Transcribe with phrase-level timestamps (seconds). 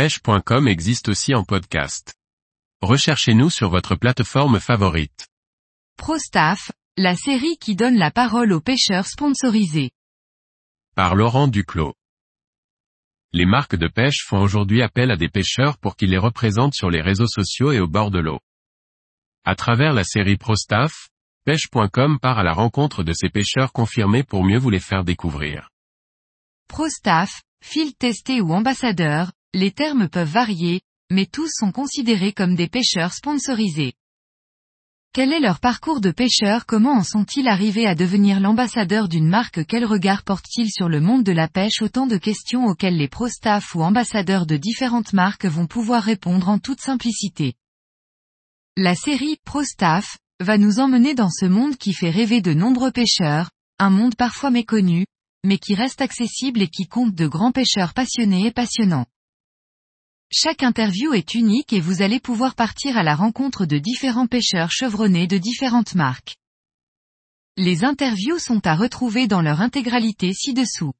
[0.00, 2.14] pêche.com existe aussi en podcast.
[2.80, 5.28] Recherchez-nous sur votre plateforme favorite.
[5.98, 9.90] ProStaff, la série qui donne la parole aux pêcheurs sponsorisés.
[10.94, 11.92] Par Laurent Duclos.
[13.34, 16.88] Les marques de pêche font aujourd'hui appel à des pêcheurs pour qu'ils les représentent sur
[16.88, 18.40] les réseaux sociaux et au bord de l'eau.
[19.44, 21.10] À travers la série ProStaff,
[21.44, 25.68] pêche.com part à la rencontre de ces pêcheurs confirmés pour mieux vous les faire découvrir.
[26.68, 30.80] ProStaff, field testé ou ambassadeur, les termes peuvent varier,
[31.10, 33.94] mais tous sont considérés comme des pêcheurs sponsorisés.
[35.12, 39.66] Quel est leur parcours de pêcheur Comment en sont-ils arrivés à devenir l'ambassadeur d'une marque?
[39.66, 41.82] Quel regard portent-ils sur le monde de la pêche?
[41.82, 46.60] Autant de questions auxquelles les pro-staff ou ambassadeurs de différentes marques vont pouvoir répondre en
[46.60, 47.54] toute simplicité.
[48.76, 53.50] La série Pro-staff va nous emmener dans ce monde qui fait rêver de nombreux pêcheurs,
[53.80, 55.06] un monde parfois méconnu,
[55.44, 59.06] mais qui reste accessible et qui compte de grands pêcheurs passionnés et passionnants.
[60.32, 64.70] Chaque interview est unique et vous allez pouvoir partir à la rencontre de différents pêcheurs
[64.70, 66.36] chevronnés de différentes marques.
[67.56, 70.92] Les interviews sont à retrouver dans leur intégralité ci-dessous.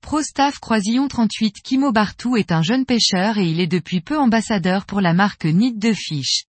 [0.00, 4.84] Prostaff Croisillon 38 Kimo Bartou est un jeune pêcheur et il est depuis peu ambassadeur
[4.84, 6.42] pour la marque Nid de Fish.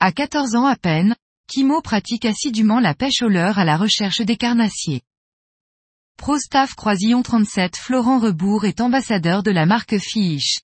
[0.00, 4.20] À 14 ans à peine, Kimo pratique assidûment la pêche au leurre à la recherche
[4.20, 5.00] des carnassiers.
[6.18, 10.58] Prostaff Croisillon 37 Florent Rebourg est ambassadeur de la marque Fish.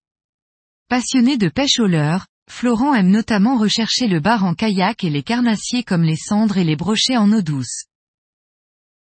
[0.91, 5.23] Passionné de pêche au leurre, Florent aime notamment rechercher le bar en kayak et les
[5.23, 7.85] carnassiers comme les cendres et les brochets en eau douce.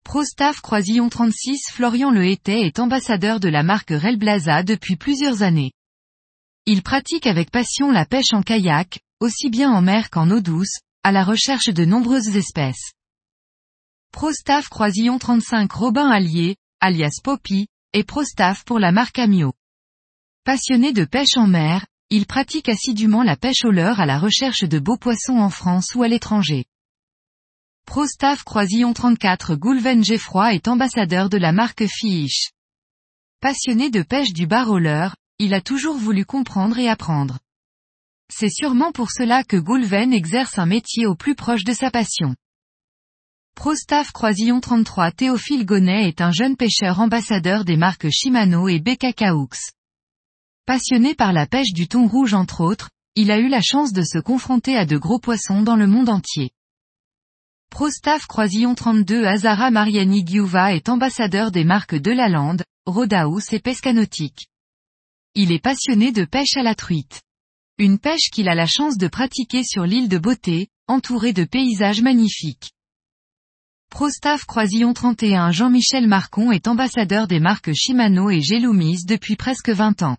[0.04, 5.72] Prostaff Croisillon 36 Florian Le est ambassadeur de la marque Relblaza depuis plusieurs années.
[6.64, 10.78] Il pratique avec passion la pêche en kayak, aussi bien en mer qu'en eau douce,
[11.02, 12.92] à la recherche de nombreuses espèces.
[14.12, 19.54] Prostaff Croisillon 35 Robin Allier, alias Poppy, et Prostaff pour la marque Amio.
[20.44, 24.64] Passionné de pêche en mer, il pratique assidûment la pêche au leurre à la recherche
[24.64, 26.64] de beaux poissons en France ou à l'étranger.
[27.84, 32.52] Prostaff Croisillon 34 Goulven Geffroy est ambassadeur de la marque Fish.
[33.40, 37.38] Passionné de pêche du bar au leurre, il a toujours voulu comprendre et apprendre.
[38.32, 42.34] C'est sûrement pour cela que Goulven exerce un métier au plus proche de sa passion.
[43.56, 49.50] Prostaff Croisillon 33 Théophile Gonnet est un jeune pêcheur ambassadeur des marques Shimano et BKKaux.
[50.66, 54.02] Passionné par la pêche du thon rouge entre autres, il a eu la chance de
[54.02, 56.50] se confronter à de gros poissons dans le monde entier.
[57.70, 63.60] Prostaff Croisillon 32 Azara Mariani Giuva est ambassadeur des marques de la Lande, Rodaus et
[63.60, 64.48] Pescanautique.
[65.34, 67.22] Il est passionné de pêche à la truite.
[67.78, 72.02] Une pêche qu'il a la chance de pratiquer sur l'île de Beauté, entourée de paysages
[72.02, 72.72] magnifiques.
[73.90, 80.02] Prostaff Croisillon 31 Jean-Michel Marcon est ambassadeur des marques Shimano et Gelumis depuis presque 20
[80.02, 80.16] ans.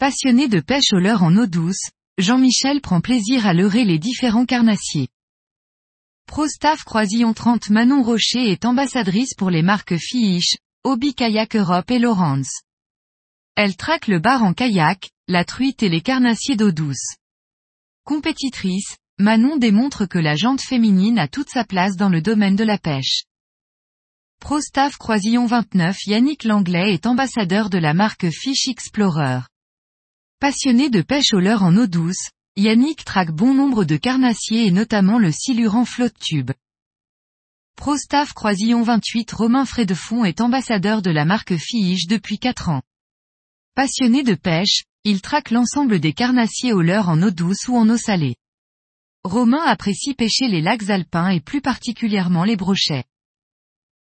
[0.00, 4.46] Passionné de pêche au leurre en eau douce, Jean-Michel prend plaisir à leurrer les différents
[4.46, 5.08] carnassiers.
[6.26, 11.98] Prostaff Croisillon 30 Manon Rocher est ambassadrice pour les marques Fish, Obi Kayak Europe et
[11.98, 12.62] Lawrence.
[13.56, 17.16] Elle traque le bar en kayak, la truite et les carnassiers d'eau douce.
[18.04, 22.64] Compétitrice, Manon démontre que la jante féminine a toute sa place dans le domaine de
[22.64, 23.24] la pêche.
[24.38, 29.40] Prostaff Croisillon 29 Yannick Langlais est ambassadeur de la marque Fish Explorer.
[30.40, 34.70] Passionné de pêche au leurre en eau douce, Yannick traque bon nombre de carnassiers et
[34.70, 36.50] notamment le silurant flotte tube.
[37.76, 42.80] Prostaff Croisillon 28 Romain Frédefond est ambassadeur de la marque Fiche depuis 4 ans.
[43.74, 47.86] Passionné de pêche, il traque l'ensemble des carnassiers au leurre en eau douce ou en
[47.90, 48.36] eau salée.
[49.24, 53.04] Romain apprécie pêcher les lacs alpins et plus particulièrement les brochets.